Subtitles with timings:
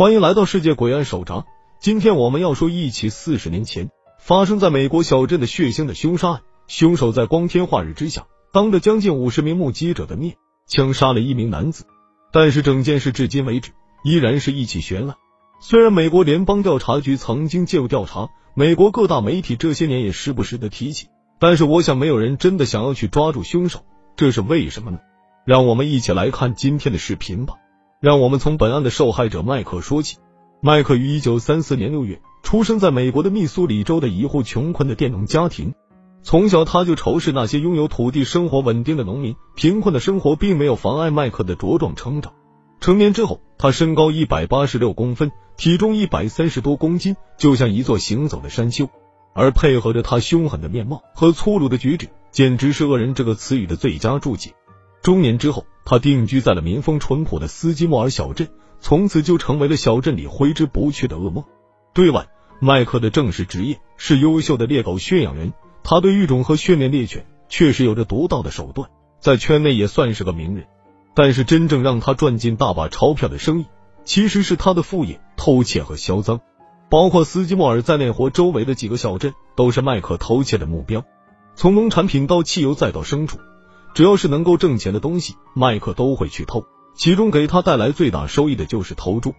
[0.00, 1.44] 欢迎来到世界诡案手札。
[1.78, 6.40] 今天我们要说一起四十年前发生在美国小镇的血腥的凶杀案。
[6.68, 10.36] 凶手在光天化日之下，当着将近五十名目击者的面，
[10.66, 11.84] 枪杀了一名男子。
[12.32, 15.16] 但是整件事至今为止依然是一起悬案。
[15.60, 21.08] 虽然美国联邦调查局曾经介入调查，美国各大媒体这些年也时不时的提起，
[21.38, 23.84] 但是我想没有人真的想要去抓住凶手，
[24.16, 24.98] 这是为什么呢？
[25.44, 27.56] 让我们一起来看今天的视频吧。
[28.00, 30.16] 让我们从本案的受害者麦克说起。
[30.62, 35.74] 麦克于一九三四年六月出生在美国的密苏里州的一户穷困的佃农家庭。
[36.22, 39.36] 从小他就仇视那些拥有土地、生活稳定的农民。
[39.54, 42.32] 贫困的生活并没有妨碍麦克的茁壮成长。
[42.80, 48.88] 成年之后，他身高一百八十六公分，体重一百三十多公斤，就像一座行走的山丘。
[49.34, 54.54] 而配合着他凶狠的面貌和粗鲁的举止，简直是“恶人”这个词语的最佳注解。
[55.02, 58.48] 中年之后，他定居在了民风淳朴的斯基莫尔小镇，
[58.80, 61.44] 从此就成为了小镇里挥之不去的噩梦。
[61.94, 62.28] 对外，
[62.60, 70.66] 麦克的正式职业是优秀的猎狗驯养人，他对育种和训练猎犬确实有着独到的手段，在圈内也算是个名人。
[71.14, 73.66] 但是，真正让他赚进大把钞票的生意，
[74.04, 76.40] 其实是他的副业——偷窃和销赃。
[76.90, 81.04] 包括斯基莫尔在内，活周围的几个小镇都是麦克偷窃的目标，
[81.54, 83.38] 从农产品到汽油再到牲畜。
[83.94, 86.64] 只要是能够挣钱的东西，麦克都会去偷。
[86.94, 89.34] 其中给他带来最大收益的就是偷猪。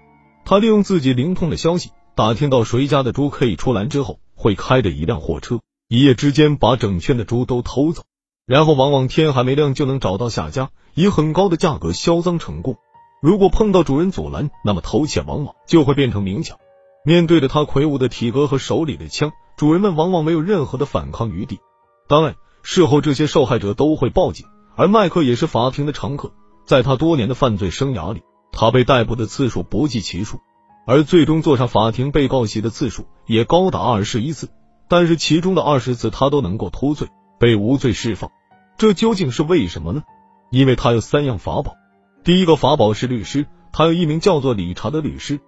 [0.45, 8.03] 他利用自己灵通的消息，打听到谁家的猪可以出栏之后，会开着一辆货车，一夜之间把整圈的猪都偷走。
[8.45, 12.77] 然后往往天还没亮就能找到下家，以很高的价格销赃成功。
[13.21, 16.57] 如果碰到主人阻拦，那么偷窃往往就会变成明抢。
[17.05, 21.59] 面对着他魁梧的体格和手里的枪，主人们往往没有任何的反抗余地。
[22.07, 22.35] 当然。
[22.63, 24.45] 事后，这些受害者都会报警，
[24.75, 26.31] 而麦克也是法庭的常客。
[26.65, 30.39] 在他多年的犯罪生涯里，他被逮捕的次数不计其数，
[30.85, 34.49] 而最终坐上法庭被告席的次数也高达二十一次。
[34.87, 37.07] 但是其中的二十次，他都能够脱罪，
[37.39, 38.29] 被无罪释放。
[38.77, 40.03] 这究竟是为什么呢？
[40.51, 41.75] 因为他有三样法宝。
[42.23, 45.39] 第一个法宝是律师，他有一名叫做理查的律师。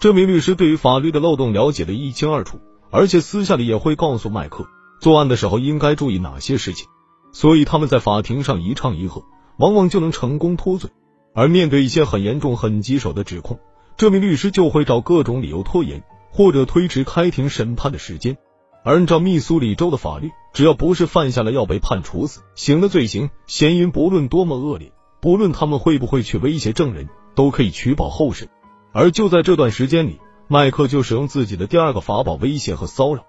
[0.00, 2.58] 这名律师对于法律的漏洞了解的一清二楚，
[2.90, 4.66] 而且私下里也会告诉麦克。
[5.02, 6.86] 作案的时候应该注意哪些事情？
[7.32, 9.24] 所以他们在法庭上一唱一和，
[9.58, 10.90] 往往就能成功脱罪。
[11.34, 13.58] 而面对一些很严重、很棘手的指控，
[13.96, 18.36] 这名律师就会找各种理由拖延或者推迟开庭审判的时间。
[18.84, 28.48] 而按照密苏里州的法律，只要不是犯下了要被判处死刑的罪行，嫌疑人不论多么恶劣，不论他们会不会去威胁证人，都可以取保候审。
[28.92, 33.24] 而就在这段时间里，麦克就使用自己的第二个法宝——威胁和骚扰。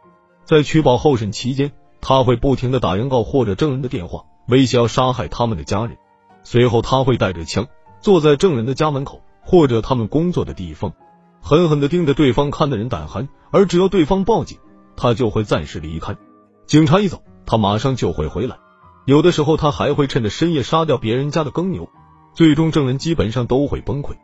[0.45, 1.71] 在取保候审期间，
[2.01, 5.97] 他会不停的打原告或者证人的电话，威胁要杀害他们的家人。
[6.43, 7.67] 随后，他会带着枪
[8.01, 10.93] 坐在证人的家门口或者他们工作的地方，
[11.41, 13.29] 狠狠的盯着对方看的人胆寒。
[13.51, 14.57] 而只要对方报警，
[14.97, 16.17] 他就会暂时离开。
[16.65, 18.57] 警察一走，他马上就会回来。
[19.05, 21.89] 有的时候，他还会趁着深夜杀掉别人家的耕牛。
[22.33, 24.15] 最终，证人基本上都会崩溃，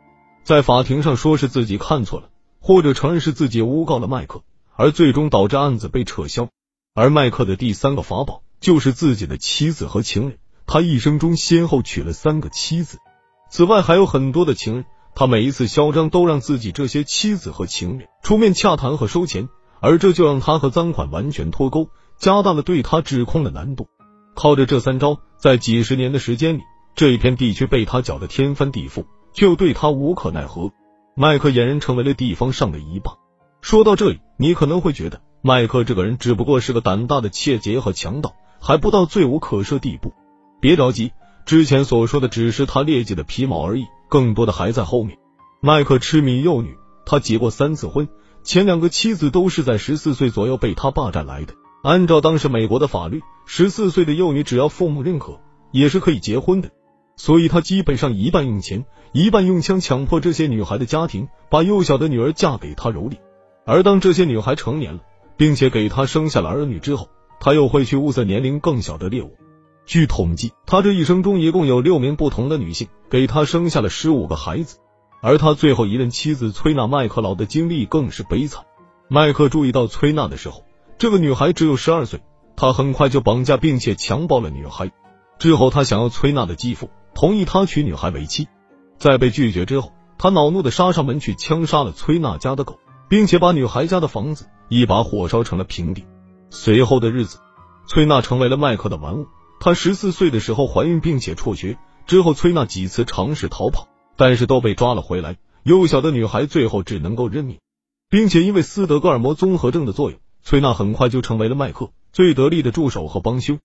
[0.42, 2.28] 在法庭上说是自己看错了，
[2.60, 4.42] 或者承认是自己诬告了麦克。
[4.80, 6.48] 而最终导致案子被撤销。
[6.94, 12.96] 而麦克的第三个法宝就是自己的妻子和情人，他一生中先后娶了三个妻子，
[13.50, 14.86] 此外还有很多的情人。
[15.14, 23.86] 他每一次嚣张都让自己这些妻子和情人出面洽谈和收钱，而这就让他和赃款完全脱钩，加大了对他指控的难度。
[24.34, 26.62] 靠着这三招，在几十年的时间里，
[26.94, 29.04] 这一片地区被他搅得天翻地覆，
[29.34, 30.70] 却又对他无可奈何。
[31.14, 33.16] 麦克俨然成为了地方上的一霸。
[33.60, 40.14] 说到这里，你可能会觉得麦克这个人只不过是个胆大的窃贼和强盗，还不到罪无可赦地步。
[40.62, 41.12] 别着急，
[41.44, 45.18] 之前所说的只是他劣迹的皮毛而已，更多的还在后面。
[45.60, 46.74] 麦克痴迷幼女，
[47.04, 48.08] 他结过三次婚，
[48.42, 51.52] 前两个妻子都是在十四岁左右被他霸占来的。
[51.82, 55.38] 按照当时美国的法律，十四岁的幼女只要父母认可，
[55.70, 56.70] 也是可以结婚的。
[57.14, 63.18] 所以他基本上一半用钱，一半用枪强迫这些女孩的家庭把幼小的女儿嫁给他蹂躏。
[63.70, 65.00] 而当这些女孩成年了，
[65.36, 67.08] 并且给他生下了儿女之后，
[67.38, 69.36] 他又会去物色年龄更小的猎物。
[69.86, 74.78] 据统计，他这一生中一共有六名不同的女性给他生下了十五个孩子。
[75.22, 78.64] 而他最后一任妻子崔娜·麦克劳的经历更是悲惨。
[79.06, 80.64] 麦克注意到崔娜的时候，
[80.98, 82.20] 这个女孩只有十二岁，
[82.56, 84.90] 他很快就绑架并且强暴了女孩。
[85.38, 88.48] 之后，他想要崔娜的继父同意他娶女孩为妻，
[88.98, 92.80] 在被拒绝之后，他恼怒的杀上门去枪杀了崔娜家的狗。
[93.10, 96.04] 并且把女孩家的房子一把火烧成了平地。
[96.48, 97.38] 随后的日子，
[97.88, 99.26] 崔娜成为了麦克的玩物。
[99.58, 101.76] 她十四岁的时候怀孕，并且辍学。
[102.06, 105.38] 之后，崔娜几次尝试逃跑，但是都被抓了回来。
[105.64, 107.58] 幼小的女孩最后只能够认命，
[108.08, 113.58] 并且因为斯德哥尔摩综合症的作用，崔娜很快就成为了麦克最得力的助手和帮凶。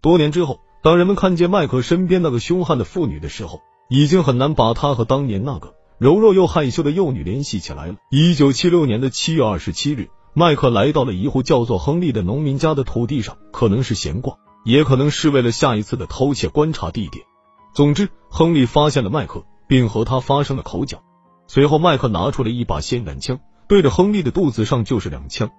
[0.00, 7.94] 多年之后，当人们看见麦克身边那个凶悍的妇女的时候，已经很难把她和当年那个柔弱又害羞的幼女联系起来了。
[8.10, 17.24] 一九七六年的七月二十七日，麦克来到了一户叫做亨利的农民家的土地上，可能是闲逛，也可能是为了下一次的偷窃观察地点。
[17.72, 21.00] 总之，亨利发现了麦克，并和他发生了口角。
[21.46, 23.38] 随后，麦克拿出了一把霰弹枪，
[23.68, 25.50] 对着亨利的肚子上就是两枪。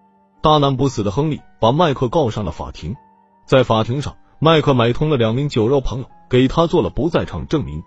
[0.42, 2.98] 大难不死的亨利把麦克告上了法庭。
[3.46, 7.81] 在法庭上，麦克买通了两名酒肉朋友，给他做了不在场证明。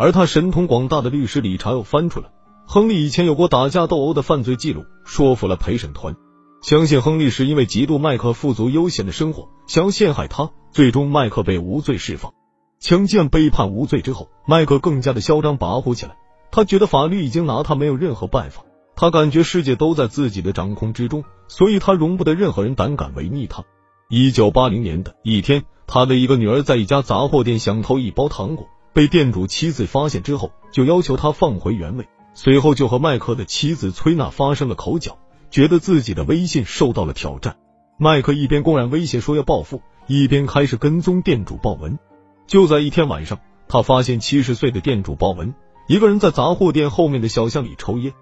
[0.00, 2.32] 而他神通广大的律师理查又翻出了
[2.66, 6.16] 亨利以前有过打架斗殴的犯罪记录，说服了陪审团，
[6.62, 10.52] 相信亨利是因为嫉妒麦克富足悠闲的生活，想要陷害他。
[10.70, 12.32] 最终，麦克被无罪释放。
[12.78, 16.16] 强奸被判无罪之后，麦克更加的嚣张跋扈起来。
[16.50, 18.62] 他觉得法律已经拿他没有任何办法，
[18.96, 23.64] 他感觉世界都在自己的掌控之中，所以他容不得任何人胆敢违逆他。
[24.08, 32.08] 一九八零年的一天，他的一个女儿在一家杂货店想偷一包糖果，被店主妻子发现之后，就要求他放回原位。
[32.34, 35.18] 随后就和麦克的妻子崔娜发生了口角，
[35.50, 37.56] 觉得自己的威信受到了挑战。
[37.98, 41.98] 麦克一边公然威胁说要报复，一边开始跟踪店主鲍文。
[42.46, 43.38] 就在一天晚上，
[43.68, 45.54] 他发现七十岁的店主鲍文
[45.86, 48.12] 一个人在杂货店后面的小巷里抽烟。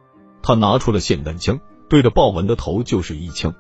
[0.43, 3.55] 他拿出了霰弹枪，对着鲍文的头就是一枪。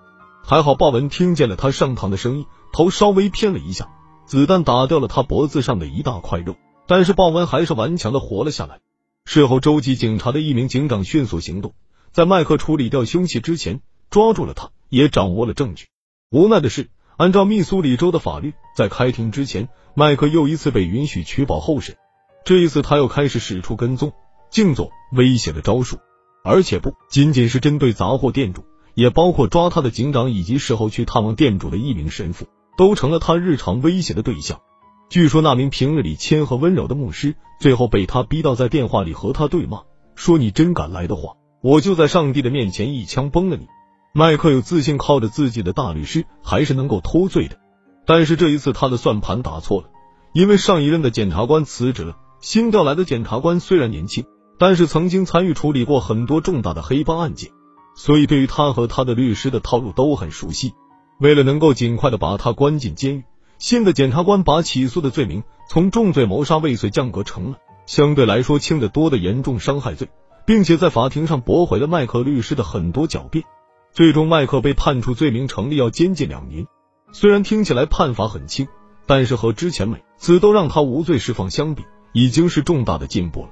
[0.44, 3.88] 还好鲍文听见了他上膛的声音，头稍微偏了一下，
[4.24, 6.56] 子弹打掉了他脖子上的一大块肉。
[6.88, 8.80] 但是鲍文还是顽强的活了下来。
[9.24, 11.74] 事后，州级警察的一名警长迅速行动，
[12.10, 13.80] 在麦克处理掉凶器之前
[14.10, 15.86] 抓住了他，也掌握了证据。
[16.30, 16.88] 无奈的是。
[17.18, 21.96] 按照密苏里州的法律，在开庭之前，麦克又一次被允许取保候审。
[22.44, 24.12] 这一次，他又开始使出跟踪、
[24.52, 25.98] 静坐、威胁的招数，
[26.44, 28.64] 而且不仅仅是针对杂货店主，
[28.94, 32.46] 也包括抓他的警长以及事后去探望店主的一名神父，
[32.76, 34.60] 都成了他日常威胁的对象。
[35.10, 39.82] 据说，那名平日里谦和温柔的牧师，最后被他逼到在电话里和他对骂，
[40.14, 43.66] 说：“你真敢来的话，我就在上帝的面前一枪崩了你。”
[44.12, 47.56] 麦克有自信，靠着自己的大律师还是能够脱罪的。
[48.04, 49.88] 但是这一次他的算盘打错了，
[50.34, 54.26] 因为上一任的检察官辞职了，新调来的检察官虽然年轻，
[54.58, 57.50] 但是曾经参与处理过很多重大的黑帮案件，
[57.96, 60.74] 所以对于他和他的律师的套路都很熟悉。
[61.18, 63.24] 为了能够尽快的把他关进监狱，
[63.58, 70.08] 新的检察官把起诉的罪名从重罪谋杀未遂降格成了相对来说轻得多的严重伤害罪，
[70.46, 73.44] 并且在法庭上驳回了麦克律师的很多狡辩。
[73.90, 76.66] 最终，麦克被判处罪名成立，要监禁两年。
[77.10, 78.68] 虽然听起来判罚很轻，
[79.06, 83.48] 但是和之前每次都让他无罪释放相比，已经是重大的进步了。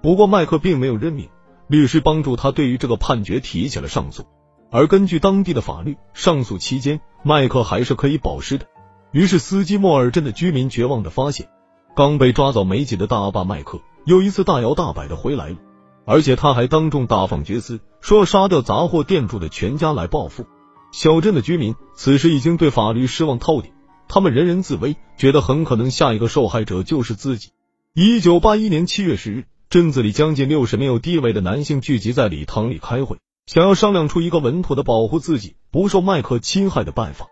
[0.00, 1.28] 不过，麦克并没有认命，
[1.66, 4.24] 律师帮助他对于这个判决提起了上诉。
[4.70, 8.66] 而根据当地的法律，上诉期间麦克还是可以保释的。
[9.12, 11.48] 于是，斯基莫尔镇的居民绝望的发现，
[11.96, 15.56] 刚被抓走没几的大阿爸麦克又一次大摇大摆的回来了。
[16.06, 20.46] 而且他还当众大放厥词，说要杀掉杂货店主的全家来报复。
[20.92, 23.72] 小镇的居民此时已经对法律失望透顶，
[24.08, 27.50] 他们人人自危，觉得很可能下一个受害者就是自己。
[27.94, 37.26] 一九八一年七月十日，镇子里将近六十名有地位的男性聚集在礼堂里开会，想要商量出一个稳妥的保护自己不受麦克侵害的办法。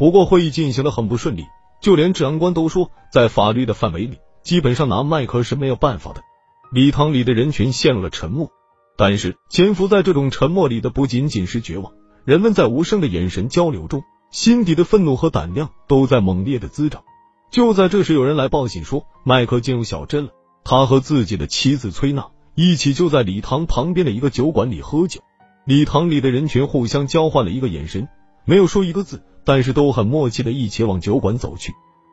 [0.00, 1.44] 不过会议进行的很不顺利，
[1.82, 6.22] 就连治安官都说，在法律的范围里，基本上拿麦克是没有办法的。
[6.72, 8.50] 礼堂里的人群陷入了沉默，
[8.96, 11.92] 但是潜伏在这种沉默里的不仅仅是绝望，
[12.24, 17.02] 人们在无声的眼神交流中，心底的愤怒和胆量都在猛烈的滋长。
[17.50, 20.30] 就在这时，有人来报信说，麦克进入小镇了，
[20.64, 25.20] 他和自己的妻子崔娜一起就在礼堂旁边的一个酒馆里喝酒。
[25.66, 28.08] 礼堂里的人群互相交换了一个眼神，
[28.46, 31.72] 没有说一个字，但是都很默契的一起往酒馆走去。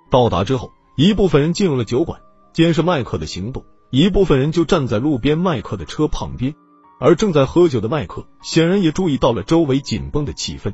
[0.10, 2.20] 到达之后，一部分人进入了酒馆，
[2.54, 3.64] 监视麦克的行动。
[3.90, 6.56] 一部分人就站在路边麦克的车旁边，
[7.00, 10.74] 而正在喝酒的麦克显然也注意到了周围紧绷的气氛。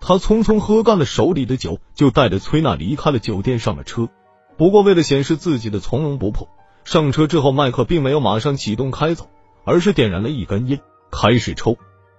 [0.00, 4.08] 他匆匆喝干了手里的酒，就带着崔娜离开了酒店，上了车。
[4.56, 6.48] 不过，为了显示自己的从容不迫，
[6.84, 9.28] 上车之后，麦克并没有马上启动开走，
[9.64, 10.80] 而是点燃了一根烟，
[11.10, 11.76] 开始抽。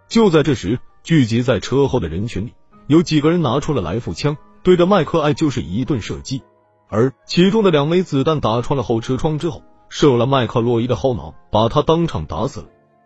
[0.08, 2.54] 就在这时，聚集在车后的人群里，
[2.88, 6.44] 有几个人拿出了来福枪，对着麦克爱就是一顿射击。
[6.88, 9.64] 而其中的两枚子弹打穿了后车窗之后。
[9.88, 12.66] 射了麦克洛伊的后脑，把他当场打死了。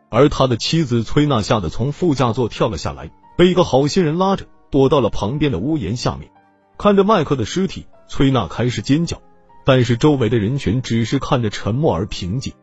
[0.09, 6.31] 而他的妻子崔娜吓得从副驾座跳了下来，被一个好心人拉着躲到了旁边的屋檐下面。
[6.77, 9.21] 看着麦克的尸体，崔娜开始尖叫，
[9.65, 12.53] 但是周围的人群只是看着沉默而平静。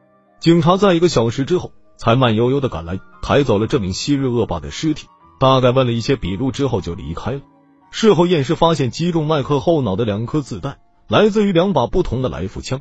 [0.40, 5.06] 警察在一个小时之后才慢悠悠的赶来，抬走了这名昔日恶霸的尸体。
[5.38, 7.40] 大概问了一些笔录之后就离开了。
[7.90, 10.78] 事后验尸发现，击中麦克后脑的两颗子弹
[11.08, 12.80] 来自于两把不同的来福枪，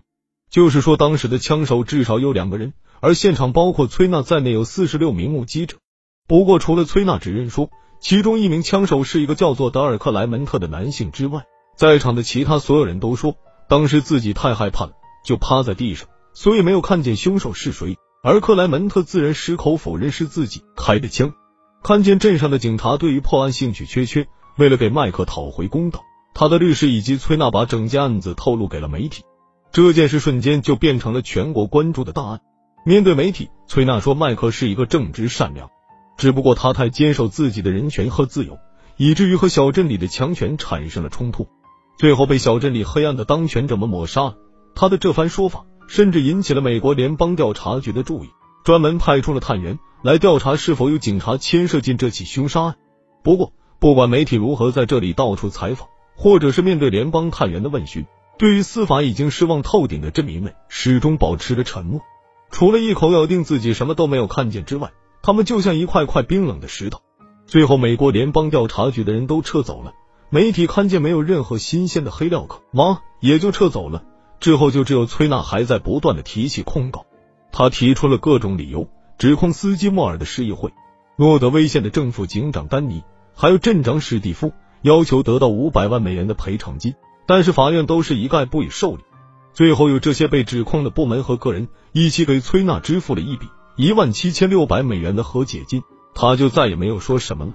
[0.50, 5.78] 就是说当时的枪手至少有两个人，而现场包括崔娜在内有四十六名目击者。
[6.28, 7.70] 不过除了崔娜指认说
[8.02, 11.44] 其中一名枪手是一个叫做德尔克莱门特的男性之外，
[11.78, 13.36] 在场的其他所有人都说
[13.70, 14.94] 当时自己太害怕了，
[15.24, 17.98] 就趴在地上，所以没有看见凶手是谁。
[18.24, 21.34] 而克莱门特自然矢口否认是自己开的枪。
[21.86, 24.26] 看见镇上的警察对于破案兴趣缺缺，
[24.58, 26.02] 为了给麦克讨回公道，
[26.34, 29.24] 他的律师以及崔娜把整件案子透露给了媒体。
[29.72, 32.42] 这件事瞬间就变成了全国关注的大案。
[32.88, 35.70] 面对媒体，崔娜说麦克是一个正直善良，
[36.18, 38.58] 只不过他太坚守自己的人权和自由，
[38.98, 41.48] 以至于和小镇里的强权产生了冲突，
[42.00, 44.38] 最后被小镇里黑暗的当权者们抹杀了。
[44.74, 48.30] 他的这番说法甚至引起了美国联邦调查局的注意。
[48.64, 52.76] 专门派出了探员来调查是否有警察牵涉进这起凶杀案。
[53.24, 58.06] 不过，不管媒体如何在这里到处采访，或者是面对联邦探员的问询，
[58.38, 62.02] 对于司法已经失望透顶的镇民们始终保持着沉默，
[62.52, 64.92] 除了一口咬定自己什么都没有看见之外，
[65.24, 67.02] 他们就像一块块冰冷的石头。
[67.48, 69.96] 最后，美国联邦调查局的人都撤走了，
[70.30, 74.04] 媒体看见没有任何新鲜的黑料可挖，也就撤走了。
[74.40, 77.08] 之后，就只有崔娜还在不断的提起控告。
[77.52, 80.74] 他提出了各种理由，指控司机莫尔的市议会、
[81.16, 83.04] 诺德威县的政府警长丹尼，
[83.34, 86.96] 还有镇长史蒂夫，要求得到五百万美元的赔偿金，
[87.26, 89.04] 但是法院都是一概不予受理。
[89.54, 95.82] 最后，有这些被指控的部门和个人一起给崔娜支付了一笔一万七千六百美元的和解金，
[96.14, 97.54] 他就再也没有说什么了。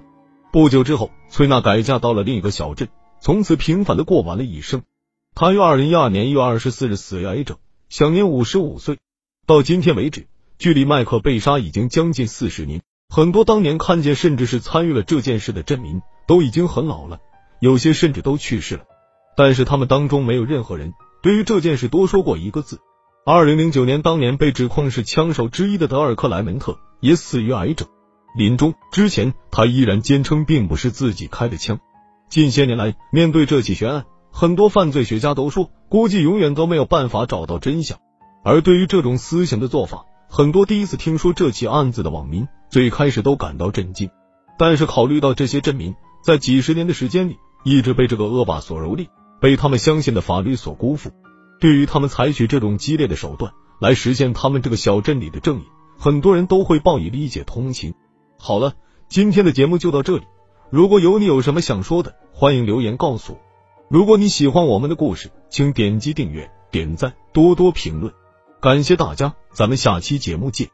[0.51, 2.89] 不久之后，崔娜改嫁到了另一个小镇，
[3.19, 4.81] 从此平凡的过完了一生。
[5.35, 8.97] 她于二零一二年一月二十四日死于癌症，享年五十五岁。
[9.45, 10.27] 到今天为止，
[10.61, 12.83] 距离麦克被杀已经将近四十年。
[13.09, 17.17] 很多当年看见甚至是参与了这件事的镇民都已经很老了，
[17.59, 18.83] 有些甚至都去世了。
[19.35, 22.79] 但是他们当中没有任何人对于这件事多说过一个字。
[23.25, 27.87] 二零零九年，当年被指控是枪手之一的德尔克莱门特也死于癌症。
[28.37, 31.79] 临终之前，他依然坚称并不是自己开的枪。
[32.29, 37.97] 近些年来，面对这起悬案，很多犯罪学家都说，估计永远都没有办法找到真相。
[38.43, 44.09] 而对于这种私刑的做法，很多第一次听说这起案子的网民最开始都感到震惊。
[44.57, 49.09] 但是考虑到这些镇民在几十年的时间里一直被这个恶霸所蹂躏，
[49.41, 51.11] 被他们相信的法律所辜负，
[51.59, 55.63] 对于他们采取这种激烈的手段来实现他们这个小镇里的正义，
[55.99, 57.93] 很多人都会报以理解同情。
[58.39, 58.75] 好了，
[59.09, 60.23] 今天的节目就到这里。
[60.69, 63.39] 如果有你有什么想说的，欢迎留言告诉我。
[63.89, 68.13] 如果你喜欢我们的故事，请点击订阅、点赞、多多评论。
[68.61, 70.69] 感谢大家，咱们下期节目见。